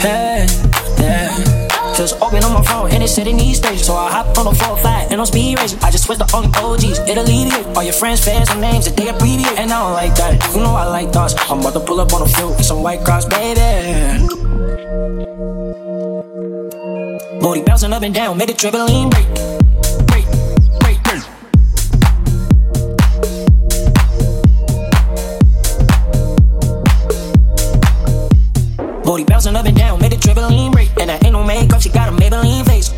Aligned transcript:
Hey, 0.00 0.46
yeah. 0.98 1.58
Just 1.96 2.20
open 2.22 2.44
on 2.44 2.52
my 2.54 2.62
phone 2.62 2.90
and 2.92 3.02
it 3.02 3.08
said 3.08 3.26
it 3.26 3.34
needs 3.34 3.58
stage. 3.58 3.80
So 3.80 3.94
I 3.94 4.10
hop 4.10 4.38
on 4.38 4.44
the 4.44 4.54
4 4.54 4.76
5 4.76 5.10
and 5.10 5.20
on 5.20 5.26
speed 5.26 5.58
racing. 5.58 5.80
I 5.82 5.90
just 5.90 6.04
switch 6.04 6.18
the 6.18 6.30
only 6.32 6.48
OGs. 6.54 7.00
It 7.00 7.18
alleviate 7.18 7.66
all 7.76 7.82
your 7.82 7.92
friends, 7.92 8.24
fans, 8.24 8.48
and 8.50 8.60
names 8.60 8.84
that 8.84 8.96
they 8.96 9.08
abbreviate. 9.08 9.58
And 9.58 9.72
I 9.72 9.82
don't 9.82 9.92
like 9.94 10.14
that. 10.14 10.54
You 10.54 10.60
know 10.60 10.70
I 10.70 10.86
like 10.86 11.12
thoughts. 11.12 11.34
I'm 11.50 11.58
about 11.58 11.72
to 11.74 11.80
pull 11.80 12.00
up 12.00 12.12
on 12.12 12.22
the 12.22 12.28
field 12.28 12.56
with 12.56 12.66
some 12.66 12.82
white 12.82 13.04
Crocs, 13.04 13.24
baby. 13.24 14.26
Booty 17.40 17.62
bouncing 17.62 17.92
up 17.92 18.02
and 18.02 18.14
down, 18.14 18.36
make 18.38 18.48
the 18.48 18.54
dribbling 18.54 19.10
break. 19.10 19.26
Break, 19.34 19.47
Booty 29.18 29.32
bouncing 29.32 29.56
up 29.56 29.66
and 29.66 29.76
down, 29.76 30.00
made 30.00 30.12
the 30.12 30.16
dribbling 30.16 30.70
break. 30.70 30.90
And 31.00 31.10
I 31.10 31.14
ain't 31.14 31.32
no 31.32 31.42
makeup, 31.42 31.80
she 31.80 31.88
got 31.88 32.08
a 32.08 32.12
Maybelline 32.12 32.64
face. 32.64 32.94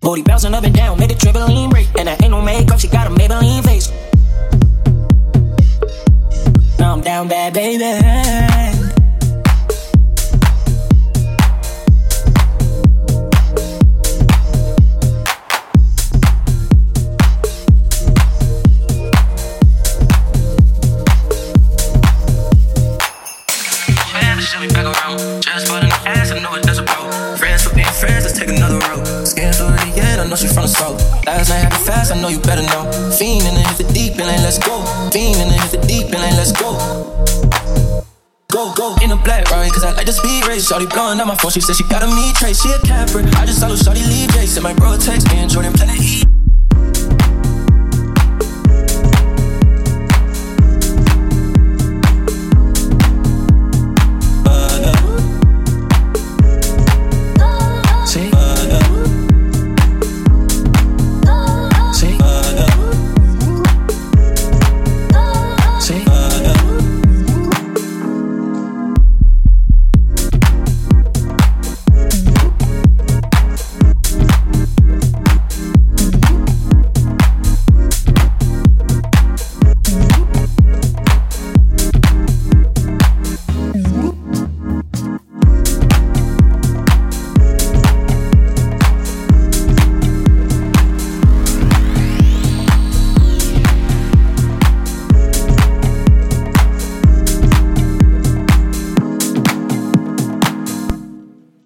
Booty 0.00 0.22
bouncing 0.22 0.52
up 0.52 0.64
and 0.64 0.74
down, 0.74 0.98
make 0.98 1.10
the 1.10 1.14
dribbling 1.14 1.70
break. 1.70 1.86
And 1.96 2.08
I 2.08 2.14
ain't 2.14 2.32
no 2.32 2.42
makeup, 2.42 2.80
she 2.80 2.88
got 2.88 3.06
a 3.06 3.10
Maybelline 3.10 3.62
face. 3.62 3.92
Now 6.80 6.94
I'm 6.94 7.00
down 7.00 7.28
bad, 7.28 7.54
baby. 7.54 8.61
Around. 24.92 25.42
Just 25.42 25.68
for 25.68 25.80
the 25.80 25.88
ass, 26.04 26.30
I 26.30 26.38
know 26.38 26.54
it 26.54 26.62
does 26.62 26.78
a 26.78 26.84
pro. 26.84 27.08
Friends 27.36 27.64
for 27.64 27.74
being 27.74 27.88
friends, 27.88 28.24
let's 28.24 28.38
take 28.38 28.48
another 28.48 28.78
road. 28.88 29.04
Scared 29.26 29.56
for 29.56 29.72
the 29.72 29.90
end, 29.96 30.20
I 30.20 30.26
know 30.28 30.36
she 30.36 30.48
from 30.48 30.68
the 30.68 30.72
south. 30.72 31.00
Last 31.26 31.48
night 31.48 31.64
happened 31.64 31.84
fast, 31.84 32.12
I 32.12 32.20
know 32.20 32.28
you 32.28 32.40
better 32.40 32.62
know. 32.62 32.86
Fiend 33.16 33.46
the 33.48 33.62
hit 33.64 33.78
the 33.80 33.86
deep 33.92 34.20
and 34.20 34.28
let's 34.44 34.58
go. 34.58 34.84
Fiend 35.10 35.40
the 35.40 35.56
hit 35.56 35.70
the 35.72 35.80
deep 35.86 36.12
and 36.12 36.36
let's 36.36 36.52
go. 36.52 36.76
Go, 38.52 38.72
go 38.76 38.96
in 39.00 39.10
a 39.10 39.16
black 39.16 39.48
ride, 39.50 39.72
cause 39.72 39.84
I 39.84 39.92
like 39.92 40.06
the 40.06 40.12
speed 40.12 40.46
race. 40.46 40.68
Shorty 40.68 40.86
blowing 40.86 41.18
up 41.20 41.26
my 41.26 41.36
phone, 41.36 41.50
she 41.50 41.60
said 41.60 41.76
she 41.76 41.84
got 41.88 42.02
a 42.02 42.06
me 42.06 42.32
trace. 42.34 42.60
She 42.60 42.70
a 42.70 42.78
capper. 42.84 43.24
I 43.40 43.46
just 43.46 43.60
saw 43.60 43.74
Shorty 43.74 44.04
leave. 44.04 44.30
Said 44.52 44.62
my 44.62 44.74
bro 44.74 44.98
text 44.98 45.32
me 45.32 45.38
and 45.38 45.50
Jordan 45.50 45.72
Planet 45.72 45.96
E. 45.96 46.41